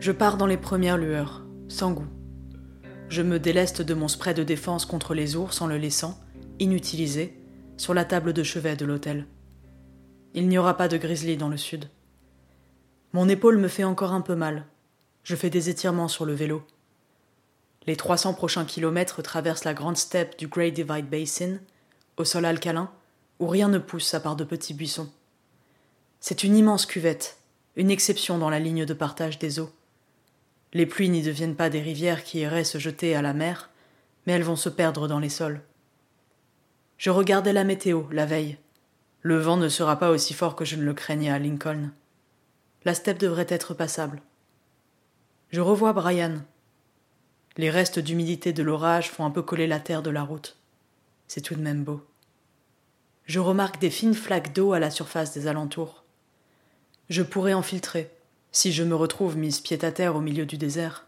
Je 0.00 0.12
pars 0.12 0.38
dans 0.38 0.46
les 0.46 0.56
premières 0.56 0.96
lueurs, 0.96 1.42
sans 1.68 1.92
goût. 1.92 2.06
Je 3.10 3.20
me 3.20 3.38
déleste 3.38 3.82
de 3.82 3.92
mon 3.92 4.08
spray 4.08 4.32
de 4.32 4.42
défense 4.42 4.86
contre 4.86 5.12
les 5.12 5.36
ours 5.36 5.60
en 5.60 5.66
le 5.66 5.76
laissant, 5.76 6.18
inutilisé, 6.58 7.38
sur 7.76 7.92
la 7.92 8.06
table 8.06 8.32
de 8.32 8.42
chevet 8.42 8.76
de 8.76 8.86
l'hôtel. 8.86 9.26
Il 10.32 10.48
n'y 10.48 10.56
aura 10.56 10.78
pas 10.78 10.88
de 10.88 10.96
grizzly 10.96 11.36
dans 11.36 11.50
le 11.50 11.58
sud. 11.58 11.90
Mon 13.12 13.28
épaule 13.28 13.58
me 13.58 13.68
fait 13.68 13.84
encore 13.84 14.12
un 14.12 14.22
peu 14.22 14.34
mal. 14.34 14.64
Je 15.22 15.36
fais 15.36 15.50
des 15.50 15.68
étirements 15.68 16.08
sur 16.08 16.24
le 16.24 16.32
vélo. 16.32 16.62
Les 17.86 17.96
300 17.96 18.32
prochains 18.32 18.64
kilomètres 18.64 19.20
traversent 19.20 19.64
la 19.64 19.74
grande 19.74 19.98
steppe 19.98 20.38
du 20.38 20.48
Great 20.48 20.72
Divide 20.72 21.10
Basin, 21.10 21.58
au 22.16 22.24
sol 22.24 22.46
alcalin, 22.46 22.90
où 23.38 23.48
rien 23.48 23.68
ne 23.68 23.78
pousse 23.78 24.14
à 24.14 24.20
part 24.20 24.36
de 24.36 24.44
petits 24.44 24.72
buissons. 24.72 25.10
C'est 26.20 26.42
une 26.42 26.56
immense 26.56 26.86
cuvette, 26.86 27.36
une 27.76 27.90
exception 27.90 28.38
dans 28.38 28.50
la 28.50 28.60
ligne 28.60 28.86
de 28.86 28.94
partage 28.94 29.38
des 29.38 29.60
eaux. 29.60 29.70
Les 30.72 30.86
pluies 30.86 31.08
n'y 31.08 31.22
deviennent 31.22 31.56
pas 31.56 31.70
des 31.70 31.80
rivières 31.80 32.22
qui 32.22 32.40
iraient 32.40 32.64
se 32.64 32.78
jeter 32.78 33.16
à 33.16 33.22
la 33.22 33.32
mer, 33.32 33.70
mais 34.26 34.34
elles 34.34 34.42
vont 34.42 34.56
se 34.56 34.68
perdre 34.68 35.08
dans 35.08 35.18
les 35.18 35.28
sols. 35.28 35.62
Je 36.96 37.10
regardais 37.10 37.52
la 37.52 37.64
météo 37.64 38.04
la 38.12 38.26
veille. 38.26 38.58
Le 39.22 39.38
vent 39.38 39.56
ne 39.56 39.68
sera 39.68 39.98
pas 39.98 40.10
aussi 40.10 40.32
fort 40.32 40.54
que 40.54 40.64
je 40.64 40.76
ne 40.76 40.84
le 40.84 40.94
craignais 40.94 41.30
à 41.30 41.38
Lincoln. 41.38 41.90
La 42.84 42.94
steppe 42.94 43.18
devrait 43.18 43.46
être 43.48 43.74
passable. 43.74 44.22
Je 45.50 45.60
revois 45.60 45.92
Brian. 45.92 46.42
Les 47.56 47.70
restes 47.70 47.98
d'humidité 47.98 48.52
de 48.52 48.62
l'orage 48.62 49.10
font 49.10 49.24
un 49.24 49.30
peu 49.30 49.42
coller 49.42 49.66
la 49.66 49.80
terre 49.80 50.02
de 50.02 50.10
la 50.10 50.22
route. 50.22 50.56
C'est 51.26 51.40
tout 51.40 51.54
de 51.54 51.62
même 51.62 51.84
beau. 51.84 52.06
Je 53.24 53.40
remarque 53.40 53.80
des 53.80 53.90
fines 53.90 54.14
flaques 54.14 54.54
d'eau 54.54 54.72
à 54.72 54.78
la 54.78 54.90
surface 54.90 55.34
des 55.34 55.46
alentours. 55.46 56.04
Je 57.08 57.22
pourrais 57.22 57.54
en 57.54 57.62
filtrer, 57.62 58.10
si 58.52 58.72
je 58.72 58.82
me 58.82 58.94
retrouve 58.94 59.36
mise 59.36 59.60
pied 59.60 59.84
à 59.84 59.92
terre 59.92 60.16
au 60.16 60.20
milieu 60.20 60.46
du 60.46 60.58
désert. 60.58 61.06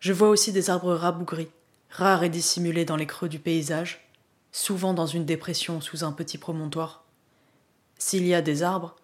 Je 0.00 0.12
vois 0.12 0.28
aussi 0.28 0.52
des 0.52 0.70
arbres 0.70 0.94
rabougris, 0.94 1.48
rares 1.90 2.24
et 2.24 2.28
dissimulés 2.28 2.84
dans 2.84 2.96
les 2.96 3.06
creux 3.06 3.28
du 3.28 3.38
paysage, 3.38 4.08
souvent 4.52 4.94
dans 4.94 5.06
une 5.06 5.24
dépression 5.24 5.80
sous 5.80 6.04
un 6.04 6.12
petit 6.12 6.38
promontoire. 6.38 7.04
S'il 7.98 8.26
y 8.26 8.34
a 8.34 8.42
des 8.42 8.62
arbres, 8.62 8.96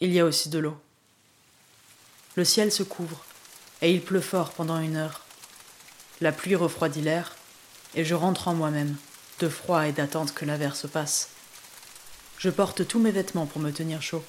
il 0.00 0.12
y 0.12 0.20
a 0.20 0.24
aussi 0.24 0.48
de 0.48 0.58
l'eau. 0.58 0.76
Le 2.36 2.44
ciel 2.44 2.72
se 2.72 2.82
couvre, 2.82 3.24
et 3.82 3.92
il 3.92 4.00
pleut 4.00 4.20
fort 4.20 4.52
pendant 4.52 4.78
une 4.78 4.96
heure. 4.96 5.24
La 6.20 6.32
pluie 6.32 6.56
refroidit 6.56 7.02
l'air, 7.02 7.36
et 7.94 8.04
je 8.04 8.14
rentre 8.14 8.48
en 8.48 8.54
moi-même, 8.54 8.96
de 9.40 9.48
froid 9.48 9.86
et 9.86 9.92
d'attente 9.92 10.34
que 10.34 10.44
l'averse 10.44 10.88
passe. 10.88 11.30
Je 12.38 12.50
porte 12.50 12.86
tous 12.86 13.00
mes 13.00 13.10
vêtements 13.10 13.46
pour 13.46 13.60
me 13.60 13.72
tenir 13.72 14.00
chaud. 14.02 14.24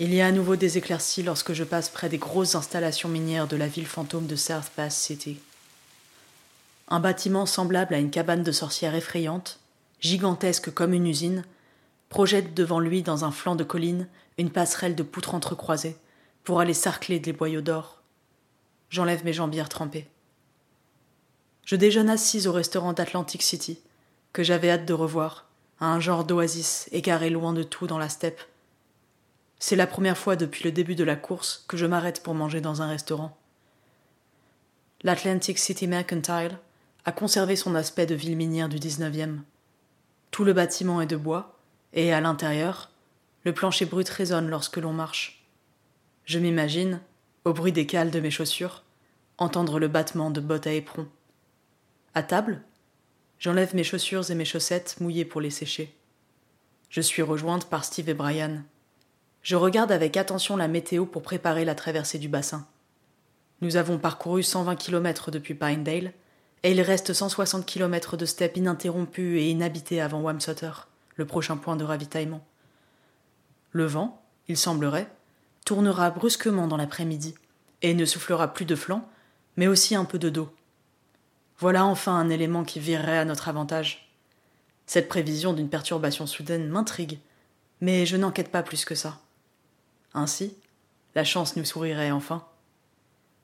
Il 0.00 0.14
y 0.14 0.20
a 0.20 0.28
à 0.28 0.32
nouveau 0.32 0.54
des 0.54 0.78
éclaircies 0.78 1.24
lorsque 1.24 1.54
je 1.54 1.64
passe 1.64 1.88
près 1.88 2.08
des 2.08 2.18
grosses 2.18 2.54
installations 2.54 3.08
minières 3.08 3.48
de 3.48 3.56
la 3.56 3.66
ville 3.66 3.86
fantôme 3.86 4.28
de 4.28 4.36
South 4.36 4.70
Pass 4.76 4.96
City. 4.96 5.40
Un 6.86 7.00
bâtiment 7.00 7.46
semblable 7.46 7.94
à 7.94 7.98
une 7.98 8.10
cabane 8.10 8.44
de 8.44 8.52
sorcière 8.52 8.94
effrayante, 8.94 9.58
gigantesque 9.98 10.72
comme 10.72 10.94
une 10.94 11.08
usine, 11.08 11.44
projette 12.10 12.54
devant 12.54 12.78
lui 12.78 13.02
dans 13.02 13.24
un 13.24 13.32
flanc 13.32 13.56
de 13.56 13.64
colline 13.64 14.06
une 14.38 14.50
passerelle 14.50 14.94
de 14.94 15.02
poutres 15.02 15.34
entrecroisées 15.34 15.96
pour 16.44 16.60
aller 16.60 16.74
sarcler 16.74 17.18
des 17.18 17.32
boyaux 17.32 17.60
d'or. 17.60 18.00
J'enlève 18.90 19.24
mes 19.24 19.32
jambières 19.32 19.68
trempées. 19.68 20.06
Je 21.64 21.74
déjeune 21.74 22.08
assise 22.08 22.46
au 22.46 22.52
restaurant 22.52 22.92
d'Atlantic 22.92 23.42
City, 23.42 23.80
que 24.32 24.44
j'avais 24.44 24.70
hâte 24.70 24.86
de 24.86 24.94
revoir, 24.94 25.46
à 25.80 25.86
un 25.86 25.98
genre 25.98 26.24
d'oasis 26.24 26.88
égaré 26.92 27.30
loin 27.30 27.52
de 27.52 27.64
tout 27.64 27.88
dans 27.88 27.98
la 27.98 28.08
steppe 28.08 28.40
c'est 29.58 29.76
la 29.76 29.86
première 29.86 30.18
fois 30.18 30.36
depuis 30.36 30.64
le 30.64 30.72
début 30.72 30.94
de 30.94 31.04
la 31.04 31.16
course 31.16 31.64
que 31.68 31.76
je 31.76 31.86
m'arrête 31.86 32.22
pour 32.22 32.34
manger 32.34 32.60
dans 32.60 32.82
un 32.82 32.88
restaurant. 32.88 33.36
L'Atlantic 35.02 35.58
City 35.58 35.86
Mercantile 35.86 36.58
a 37.04 37.12
conservé 37.12 37.56
son 37.56 37.74
aspect 37.74 38.06
de 38.06 38.14
ville 38.14 38.36
minière 38.36 38.68
du 38.68 38.78
XIXe. 38.78 39.38
Tout 40.30 40.44
le 40.44 40.52
bâtiment 40.52 41.00
est 41.00 41.06
de 41.06 41.16
bois, 41.16 41.56
et 41.92 42.12
à 42.12 42.20
l'intérieur, 42.20 42.90
le 43.44 43.52
plancher 43.54 43.86
brut 43.86 44.08
résonne 44.08 44.48
lorsque 44.48 44.76
l'on 44.76 44.92
marche. 44.92 45.44
Je 46.24 46.38
m'imagine, 46.38 47.00
au 47.44 47.52
bruit 47.52 47.72
des 47.72 47.86
cales 47.86 48.10
de 48.10 48.20
mes 48.20 48.30
chaussures, 48.30 48.82
entendre 49.38 49.78
le 49.78 49.88
battement 49.88 50.30
de 50.30 50.40
bottes 50.40 50.66
à 50.66 50.72
éperon. 50.72 51.08
À 52.14 52.22
table, 52.22 52.60
j'enlève 53.38 53.74
mes 53.74 53.84
chaussures 53.84 54.30
et 54.30 54.34
mes 54.34 54.44
chaussettes 54.44 54.96
mouillées 55.00 55.24
pour 55.24 55.40
les 55.40 55.50
sécher. 55.50 55.96
Je 56.90 57.00
suis 57.00 57.22
rejointe 57.22 57.70
par 57.70 57.84
Steve 57.84 58.08
et 58.08 58.14
Brian. 58.14 58.62
Je 59.42 59.56
regarde 59.56 59.92
avec 59.92 60.16
attention 60.16 60.56
la 60.56 60.68
météo 60.68 61.06
pour 61.06 61.22
préparer 61.22 61.64
la 61.64 61.74
traversée 61.74 62.18
du 62.18 62.28
bassin. 62.28 62.66
Nous 63.60 63.76
avons 63.76 63.98
parcouru 63.98 64.42
120 64.42 64.76
km 64.76 65.30
depuis 65.30 65.54
Pinedale, 65.54 66.12
et 66.62 66.72
il 66.72 66.80
reste 66.80 67.12
160 67.12 67.66
km 67.66 68.16
de 68.16 68.26
steppe 68.26 68.56
ininterrompue 68.56 69.38
et 69.38 69.50
inhabitée 69.50 70.00
avant 70.00 70.20
Wamsutter, 70.20 70.72
le 71.16 71.24
prochain 71.24 71.56
point 71.56 71.76
de 71.76 71.84
ravitaillement. 71.84 72.44
Le 73.72 73.86
vent, 73.86 74.22
il 74.48 74.56
semblerait, 74.56 75.08
tournera 75.64 76.10
brusquement 76.10 76.66
dans 76.66 76.76
l'après-midi, 76.76 77.34
et 77.82 77.94
ne 77.94 78.04
soufflera 78.04 78.52
plus 78.52 78.64
de 78.64 78.74
flanc, 78.74 79.08
mais 79.56 79.66
aussi 79.66 79.94
un 79.94 80.04
peu 80.04 80.18
de 80.18 80.30
dos. 80.30 80.50
Voilà 81.58 81.84
enfin 81.84 82.14
un 82.14 82.30
élément 82.30 82.64
qui 82.64 82.80
virerait 82.80 83.18
à 83.18 83.24
notre 83.24 83.48
avantage. 83.48 84.08
Cette 84.86 85.08
prévision 85.08 85.52
d'une 85.52 85.68
perturbation 85.68 86.26
soudaine 86.26 86.68
m'intrigue, 86.68 87.18
mais 87.80 88.06
je 88.06 88.16
n'enquête 88.16 88.50
pas 88.50 88.62
plus 88.62 88.84
que 88.84 88.94
ça. 88.94 89.20
Ainsi, 90.18 90.56
la 91.14 91.22
chance 91.22 91.54
nous 91.54 91.64
sourirait 91.64 92.10
enfin. 92.10 92.44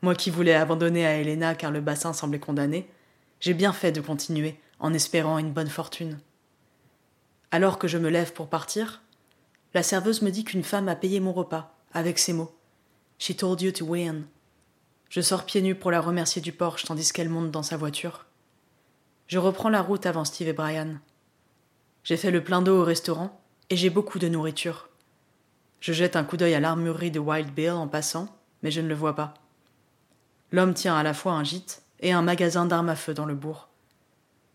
Moi 0.03 0.17
qui 0.17 0.29
voulais 0.29 0.55
abandonner 0.55 1.07
à 1.07 1.15
Helena 1.15 1.55
car 1.55 1.71
le 1.71 1.81
bassin 1.81 2.13
semblait 2.13 2.41
condamné, 2.41 2.91
j'ai 3.39 3.55
bien 3.55 3.73
fait 3.73 3.93
de 3.93 4.01
continuer 4.01 4.59
en 4.81 4.93
espérant 4.93 5.39
une 5.39 5.53
bonne 5.53 5.69
fortune. 5.69 6.19
Alors 7.53 7.79
que 7.79 7.87
je 7.87 7.97
me 7.97 8.11
lève 8.11 8.33
pour 8.33 8.49
partir, 8.49 9.03
la 9.73 9.85
serveuse 9.85 10.21
me 10.23 10.33
dit 10.33 10.43
qu'une 10.43 10.65
femme 10.65 10.89
a 10.89 10.97
payé 10.97 11.21
mon 11.21 11.33
repas, 11.33 11.77
avec 11.93 12.19
ces 12.19 12.33
mots. 12.33 12.53
She 13.19 13.37
told 13.37 13.63
you 13.63 13.71
to 13.71 13.87
win. 13.87 14.25
Je 15.09 15.21
sors 15.21 15.45
pieds 15.45 15.63
nus 15.63 15.77
pour 15.77 15.93
la 15.93 16.01
remercier 16.01 16.43
du 16.43 16.51
porche 16.51 16.87
tandis 16.87 17.13
qu'elle 17.13 17.29
monte 17.29 17.53
dans 17.53 17.63
sa 17.63 17.77
voiture. 17.77 18.27
Je 19.29 19.39
reprends 19.39 19.71
la 19.71 19.81
route 19.81 20.07
avant 20.07 20.25
Steve 20.25 20.49
et 20.49 20.53
Brian. 20.53 20.97
J'ai 22.03 22.17
fait 22.17 22.33
le 22.33 22.43
plein 22.43 22.63
d'eau 22.63 22.81
au 22.81 22.85
restaurant 22.85 23.41
et 23.71 23.77
j'ai 23.77 23.91
beaucoup 23.91 24.19
de 24.19 24.27
nourriture. 24.27 24.89
Je 25.85 25.93
jette 25.93 26.17
un 26.17 26.25
coup 26.25 26.39
d'œil 26.39 26.55
à 26.55 26.61
l'armurerie 26.61 27.11
de 27.11 27.19
Wild 27.19 27.53
Bill 27.53 27.73
en 27.73 27.89
passant, 27.89 28.35
mais 28.63 28.71
je 28.71 28.81
ne 28.81 28.89
le 28.89 28.95
vois 28.95 29.15
pas. 29.15 29.35
L'homme 30.51 30.73
tient 30.73 30.97
à 30.97 31.03
la 31.03 31.13
fois 31.13 31.35
un 31.35 31.45
gîte 31.45 31.83
et 32.01 32.11
un 32.11 32.23
magasin 32.23 32.65
d'armes 32.65 32.89
à 32.89 32.97
feu 32.97 33.13
dans 33.13 33.27
le 33.27 33.35
bourg. 33.35 33.69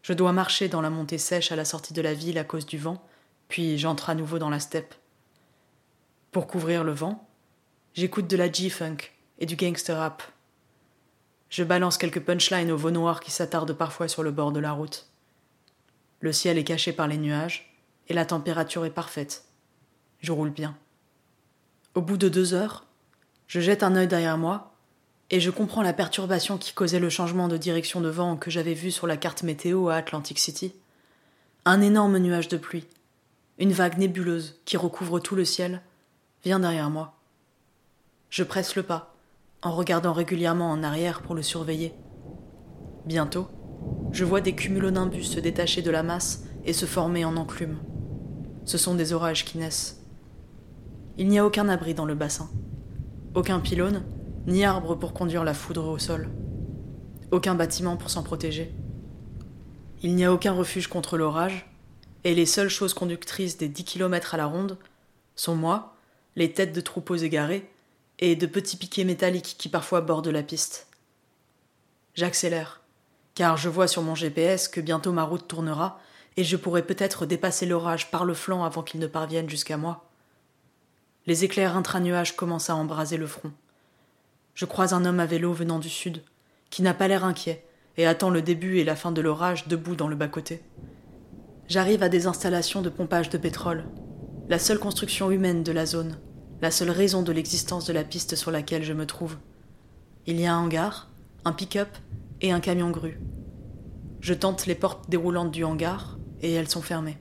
Je 0.01 0.13
dois 0.13 0.31
marcher 0.31 0.69
dans 0.69 0.81
la 0.81 0.89
montée 0.89 1.19
sèche 1.19 1.51
à 1.51 1.56
la 1.56 1.66
sortie 1.66 1.94
de 1.94 2.01
la 2.01 2.16
ville 2.16 2.39
à 2.39 2.44
cause 2.44 2.66
du 2.66 2.79
vent, 2.79 3.07
puis 3.47 3.78
j'entre 3.78 4.09
à 4.09 4.16
nouveau 4.16 4.39
dans 4.39 4.50
la 4.50 4.59
steppe. 4.59 4.95
Pour 6.31 6.47
couvrir 6.47 6.84
le 6.84 6.94
vent, 6.94 7.29
j'écoute 7.94 8.25
de 8.25 8.35
la 8.35 8.51
G-funk 8.51 8.97
et 9.38 9.45
du 9.45 9.56
gangster 9.56 9.97
rap. 9.97 10.23
Je 11.51 11.63
balance 11.63 12.00
quelques 12.00 12.25
punchlines 12.25 12.72
aux 12.72 12.78
veaux 12.78 12.89
noirs 12.89 13.19
qui 13.19 13.29
s'attardent 13.29 13.73
parfois 13.73 14.07
sur 14.07 14.23
le 14.23 14.31
bord 14.31 14.51
de 14.51 14.59
la 14.59 14.72
route. 14.72 15.07
Le 16.22 16.34
ciel 16.34 16.57
est 16.57 16.63
caché 16.63 16.91
par 16.91 17.07
les 17.07 17.18
nuages 17.18 17.72
et 18.07 18.16
la 18.16 18.25
température 18.25 18.84
est 18.84 18.89
parfaite. 18.89 19.44
Je 20.22 20.31
roule 20.31 20.50
bien. 20.50 20.75
Au 22.00 22.02
bout 22.02 22.16
de 22.16 22.30
deux 22.30 22.54
heures, 22.54 22.86
je 23.48 23.60
jette 23.60 23.84
un 23.84 23.94
œil 23.98 24.08
derrière 24.08 24.38
moi 24.38 24.72
et 25.31 25.42
je 25.42 25.51
comprends 25.51 25.81
la 25.81 25.92
perturbation 25.92 26.57
qui 26.57 26.72
causait 26.72 26.98
le 26.98 27.10
changement 27.10 27.50
de 27.50 27.57
direction 27.57 28.00
de 28.00 28.07
vent 28.07 28.38
que 28.38 28.50
j'avais 28.50 28.74
vu 28.74 28.90
sur 28.90 29.06
la 29.06 29.18
carte 29.18 29.44
météo 29.44 29.90
à 29.90 29.96
Atlantic 29.96 30.40
City. 30.40 30.74
Un 31.66 31.81
énorme 31.81 32.18
nuage 32.19 32.48
de 32.48 32.56
pluie, 32.56 32.88
une 33.57 33.74
vague 33.74 33.98
nébuleuse 33.98 34.62
qui 34.63 34.78
recouvre 34.78 35.19
tout 35.19 35.36
le 35.36 35.44
ciel, 35.44 35.81
vient 36.46 36.62
derrière 36.62 36.90
moi. 36.90 37.18
Je 38.30 38.45
presse 38.45 38.78
le 38.78 38.84
pas, 38.84 39.13
en 39.62 39.75
regardant 39.75 40.13
régulièrement 40.13 40.72
en 40.72 40.84
arrière 40.84 41.22
pour 41.22 41.36
le 41.36 41.44
surveiller. 41.44 41.94
Bientôt, 43.06 43.50
je 44.13 44.24
vois 44.24 44.40
des 44.40 44.56
cumulonimbus 44.56 45.24
se 45.24 45.42
détacher 45.42 45.81
de 45.81 45.92
la 45.92 46.04
masse 46.04 46.45
et 46.63 46.72
se 46.72 46.86
former 46.86 47.25
en 47.25 47.36
enclume. 47.36 47.78
Ce 48.63 48.78
sont 48.78 48.95
des 48.95 49.12
orages 49.12 49.44
qui 49.44 49.57
naissent. 49.57 50.00
Il 51.19 51.27
n'y 51.27 51.38
a 51.38 51.45
aucun 51.45 51.68
abri 51.68 51.94
dans 51.94 52.06
le 52.06 52.16
bassin. 52.16 52.50
Aucun 53.36 53.60
pylône, 53.60 54.06
ni 54.48 54.63
arbre 54.63 54.95
pour 54.95 55.12
conduire 55.12 55.44
la 55.44 55.54
foudre 55.54 55.86
au 55.89 56.00
sol. 56.00 56.30
Aucun 57.31 57.56
bâtiment 57.56 57.98
pour 57.98 58.10
s'en 58.10 58.24
protéger. 58.24 58.74
Il 60.01 60.16
n'y 60.16 60.24
a 60.24 60.31
aucun 60.31 60.54
refuge 60.54 60.88
contre 60.88 61.18
l'orage, 61.18 61.69
et 62.24 62.33
les 62.33 62.45
seules 62.45 62.69
choses 62.69 62.94
conductrices 62.94 63.57
des 63.57 63.68
dix 63.68 63.83
kilomètres 63.83 64.33
à 64.33 64.38
la 64.38 64.45
ronde 64.45 64.77
sont 65.36 65.56
moi, 65.56 65.94
les 66.38 66.54
têtes 66.54 66.71
de 66.71 66.80
troupeaux 66.80 67.18
égarés, 67.18 67.69
et 68.19 68.38
de 68.38 68.45
petits 68.45 68.77
piquets 68.77 69.04
métalliques 69.04 69.57
qui 69.60 69.68
parfois 69.68 70.00
bordent 70.00 70.30
la 70.30 70.42
piste. 70.42 70.88
J'accélère, 72.16 72.80
car 73.36 73.57
je 73.57 73.68
vois 73.68 73.89
sur 73.89 74.04
mon 74.04 74.16
GPS 74.16 74.69
que 74.69 74.80
bientôt 74.80 75.12
ma 75.12 75.24
route 75.24 75.50
tournera, 75.50 76.00
et 76.38 76.45
je 76.45 76.56
pourrai 76.56 76.86
peut-être 76.86 77.25
dépasser 77.25 77.66
l'orage 77.66 78.10
par 78.10 78.24
le 78.24 78.33
flanc 78.33 78.63
avant 78.63 78.83
qu'il 78.83 79.01
ne 79.01 79.07
parvienne 79.07 79.50
jusqu'à 79.50 79.75
moi. 79.75 80.08
Les 81.30 81.44
éclairs 81.44 81.78
intra-nuages 81.78 82.36
commencent 82.36 82.72
à 82.72 82.76
embraser 82.76 83.16
le 83.16 83.28
front. 83.28 83.52
Je 84.56 84.66
croise 84.66 84.94
un 84.94 85.06
homme 85.06 85.20
à 85.20 85.28
vélo 85.28 85.54
venant 85.54 85.78
du 85.78 85.88
sud, 85.88 86.24
qui 86.72 86.81
n'a 86.81 86.96
pas 86.96 87.08
l'air 87.08 87.24
inquiet 87.24 87.64
et 87.98 88.08
attend 88.08 88.31
le 88.31 88.42
début 88.42 88.80
et 88.80 88.84
la 88.84 88.96
fin 88.96 89.12
de 89.12 89.22
l'orage 89.22 89.68
debout 89.68 89.96
dans 89.96 90.08
le 90.08 90.16
bas-côté. 90.16 90.64
J'arrive 91.68 92.02
à 92.02 92.10
des 92.10 92.26
installations 92.26 92.81
de 92.81 92.90
pompage 92.90 93.30
de 93.30 93.38
pétrole, 93.38 93.86
la 94.48 94.58
seule 94.58 94.80
construction 94.80 95.30
humaine 95.30 95.62
de 95.62 95.72
la 95.72 95.86
zone, 95.86 96.18
la 96.64 96.72
seule 96.72 96.90
raison 96.90 97.22
de 97.22 97.31
l'existence 97.31 97.86
de 97.86 97.94
la 97.94 98.04
piste 98.04 98.36
sur 98.36 98.50
laquelle 98.50 98.84
je 98.84 98.94
me 98.94 99.06
trouve. 99.06 99.38
Il 100.26 100.40
y 100.40 100.48
a 100.48 100.56
un 100.56 100.64
hangar, 100.64 101.12
un 101.46 101.54
pick-up 101.54 101.90
et 102.42 102.52
un 102.52 102.60
camion 102.60 102.90
grue. 102.90 103.20
Je 104.20 104.34
tente 104.34 104.66
les 104.66 104.74
portes 104.74 105.08
déroulantes 105.12 105.52
du 105.52 105.64
hangar 105.64 106.18
et 106.42 106.52
elles 106.52 106.70
sont 106.70 106.81
fermées. 106.81 107.20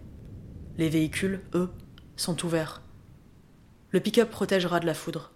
Les 0.79 0.89
véhicules, 0.89 1.43
eux, 1.53 1.71
sont 2.17 2.43
ouverts. 2.47 2.81
Le 3.90 4.00
pick-up 4.00 4.31
protégera 4.31 4.81
de 4.81 4.87
la 4.87 4.94
foudre. 4.94 5.31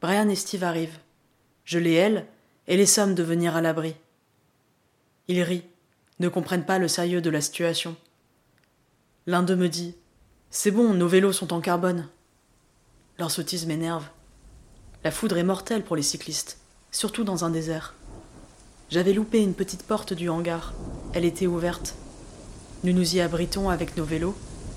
Brian 0.00 0.28
et 0.28 0.36
Steve 0.36 0.62
arrivent. 0.62 0.98
Je 1.64 1.78
les 1.78 1.92
hèle 1.92 2.26
et 2.68 2.76
les 2.76 2.86
somme 2.86 3.14
de 3.14 3.22
venir 3.22 3.56
à 3.56 3.60
l'abri. 3.60 3.96
Ils 5.28 5.42
rient, 5.42 5.64
ne 6.20 6.28
comprennent 6.28 6.66
pas 6.66 6.78
le 6.78 6.86
sérieux 6.86 7.20
de 7.20 7.30
la 7.30 7.40
situation. 7.40 7.96
L'un 9.26 9.42
d'eux 9.42 9.56
me 9.56 9.68
dit 9.68 9.96
C'est 10.50 10.70
bon, 10.70 10.94
nos 10.94 11.08
vélos 11.08 11.32
sont 11.32 11.52
en 11.52 11.60
carbone. 11.60 12.08
Leur 13.18 13.30
sottise 13.30 13.66
m'énerve. 13.66 14.06
La 15.02 15.10
foudre 15.10 15.38
est 15.38 15.42
mortelle 15.42 15.82
pour 15.82 15.96
les 15.96 16.02
cyclistes, 16.02 16.58
surtout 16.92 17.24
dans 17.24 17.44
un 17.44 17.50
désert. 17.50 17.94
J'avais 18.88 19.12
loupé 19.12 19.42
une 19.42 19.54
petite 19.54 19.82
porte 19.82 20.12
du 20.12 20.28
hangar. 20.28 20.74
Elle 21.12 21.24
était 21.24 21.48
ouverte. 21.48 21.96
Nous 22.84 22.92
nous 22.92 23.16
y 23.16 23.20
abritons 23.20 23.68
avec 23.68 23.96
nos 23.96 24.04
vélos, 24.04 24.36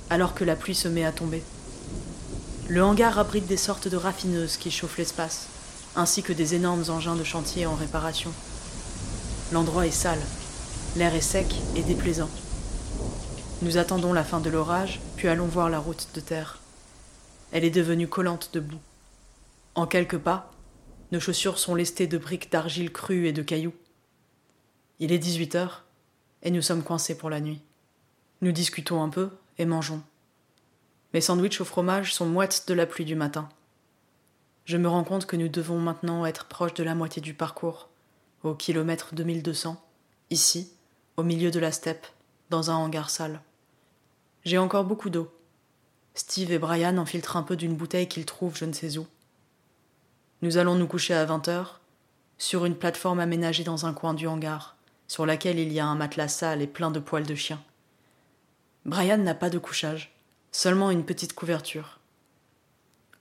alors 0.10 0.34
que 0.34 0.44
la 0.44 0.56
pluie 0.56 0.74
se 0.74 0.88
met 0.88 1.06
à 1.06 1.12
tomber. 1.12 1.44
Le 2.70 2.84
hangar 2.84 3.18
abrite 3.18 3.48
des 3.48 3.58
sortes 3.58 3.88
de 3.88 3.98
raffineuses 3.98 4.58
qui 4.58 4.70
chauffent 4.70 5.00
l'espace, 5.00 5.48
ainsi 5.96 6.22
que 6.22 6.34
des 6.34 6.54
énormes 6.54 6.84
engins 6.90 7.16
de 7.16 7.24
chantier 7.24 7.66
en 7.66 7.74
réparation. 7.74 8.32
L'endroit 9.52 9.88
est 9.88 9.92
sale, 9.92 10.22
l'air 10.96 11.16
est 11.16 11.22
sec 11.22 11.48
et 11.76 11.82
déplaisant. 11.82 12.30
Nous 13.64 13.78
attendons 13.78 14.14
la 14.14 14.24
fin 14.24 14.40
de 14.40 14.52
l'orage, 14.52 15.00
puis 15.18 15.28
allons 15.28 15.48
voir 15.48 15.72
la 15.72 15.80
route 15.80 16.10
de 16.14 16.20
terre. 16.20 16.60
Elle 17.52 17.66
est 17.66 17.72
devenue 17.72 18.08
collante 18.08 18.52
de 18.54 18.60
boue. 18.60 18.78
En 19.74 19.88
quelques 19.88 20.20
pas, 20.20 20.52
nos 21.12 21.20
chaussures 21.20 21.58
sont 21.58 21.74
lestées 21.74 22.06
de 22.06 22.20
briques 22.20 22.52
d'argile 22.52 22.92
crue 22.92 23.28
et 23.28 23.34
de 23.34 23.42
cailloux. 23.42 23.74
Il 25.00 25.12
est 25.12 25.18
18 25.18 25.56
heures 25.56 25.86
et 26.44 26.52
nous 26.52 26.62
sommes 26.62 26.84
coincés 26.84 27.18
pour 27.18 27.32
la 27.32 27.40
nuit. 27.40 27.64
Nous 28.42 28.52
discutons 28.52 29.02
un 29.02 29.10
peu 29.10 29.32
et 29.58 29.66
mangeons. 29.66 30.04
Mes 31.14 31.22
sandwichs 31.22 31.60
au 31.62 31.66
fromage 31.66 32.14
sont 32.14 32.26
moites 32.26 32.66
de 32.68 32.74
la 32.74 32.86
pluie 32.86 33.06
du 33.06 33.16
matin. 33.16 33.50
Je 34.66 34.78
me 34.78 34.88
rends 34.88 35.04
compte 35.04 35.26
que 35.26 35.36
nous 35.36 35.48
devons 35.48 35.80
maintenant 35.80 36.26
être 36.26 36.46
proches 36.46 36.76
de 36.76 36.84
la 36.84 36.96
moitié 36.96 37.22
du 37.22 37.34
parcours, 37.34 37.90
au 38.44 38.54
kilomètre 38.54 39.16
2200, 39.16 39.84
ici, 40.30 40.72
au 41.18 41.24
milieu 41.24 41.52
de 41.52 41.60
la 41.60 41.72
steppe, 41.72 42.06
dans 42.50 42.70
un 42.70 42.76
hangar 42.76 43.10
sale. 43.10 43.42
J'ai 44.46 44.58
encore 44.58 44.86
beaucoup 44.86 45.10
d'eau. 45.10 45.32
Steve 46.14 46.52
et 46.52 46.60
Brian 46.60 46.98
en 46.98 47.06
filtrent 47.06 47.38
un 47.38 47.44
peu 47.44 47.56
d'une 47.56 47.76
bouteille 47.76 48.08
qu'ils 48.08 48.26
trouvent 48.26 48.58
je 48.58 48.66
ne 48.66 48.74
sais 48.74 48.98
où. 48.98 49.08
Nous 50.42 50.58
allons 50.58 50.76
nous 50.76 50.88
coucher 50.88 51.14
à 51.14 51.26
20 51.26 51.48
heures, 51.48 51.80
sur 52.38 52.66
une 52.66 52.76
plateforme 52.76 53.20
aménagée 53.20 53.64
dans 53.64 53.86
un 53.86 53.94
coin 53.94 54.14
du 54.14 54.28
hangar 54.28 54.78
sur 55.10 55.26
laquelle 55.26 55.60
il 55.60 55.74
y 55.74 55.80
a 55.80 55.86
un 55.86 55.96
matelas 55.96 56.30
sale 56.30 56.62
et 56.62 56.68
plein 56.68 56.92
de 56.92 57.00
poils 57.00 57.26
de 57.26 57.36
chien. 57.36 57.60
Brian 58.86 59.18
n'a 59.18 59.34
pas 59.34 59.50
de 59.50 59.58
couchage, 59.58 60.16
seulement 60.52 60.92
une 60.92 61.06
petite 61.06 61.34
couverture. 61.34 62.00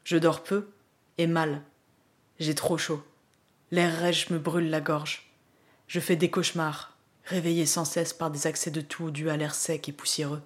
Je 0.05 0.17
dors 0.17 0.43
peu 0.43 0.69
et 1.19 1.27
mal. 1.27 1.63
J'ai 2.39 2.55
trop 2.55 2.79
chaud. 2.79 3.03
L'air 3.71 3.99
rêche 3.99 4.31
me 4.31 4.39
brûle 4.39 4.71
la 4.71 4.81
gorge. 4.81 5.31
Je 5.87 6.01
fais 6.01 6.17
des 6.17 6.31
cauchemars, 6.31 6.97
réveillé 7.25 7.67
sans 7.67 7.85
cesse 7.85 8.13
par 8.13 8.31
des 8.31 8.47
accès 8.47 8.71
de 8.71 8.81
toux 8.81 9.11
dus 9.11 9.29
à 9.29 9.37
l'air 9.37 9.55
sec 9.55 9.89
et 9.89 9.93
poussiéreux. 9.93 10.43